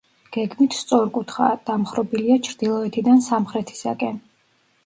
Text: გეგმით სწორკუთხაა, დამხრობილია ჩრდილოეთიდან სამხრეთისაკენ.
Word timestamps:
გეგმით 0.35 0.77
სწორკუთხაა, 0.77 1.59
დამხრობილია 1.69 2.39
ჩრდილოეთიდან 2.49 3.25
სამხრეთისაკენ. 3.29 4.19